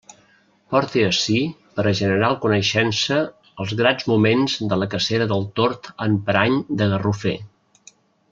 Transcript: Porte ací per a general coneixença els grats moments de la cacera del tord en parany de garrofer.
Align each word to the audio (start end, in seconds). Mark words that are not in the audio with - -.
Porte 0.75 1.01
ací 1.07 1.41
per 1.75 1.83
a 1.89 1.91
general 1.99 2.37
coneixença 2.45 3.19
els 3.65 3.75
grats 3.83 4.09
moments 4.13 4.57
de 4.73 4.81
la 4.85 4.89
cacera 4.95 5.29
del 5.35 5.47
tord 5.61 5.93
en 6.07 6.17
parany 6.31 6.59
de 6.83 6.91
garrofer. 6.97 7.37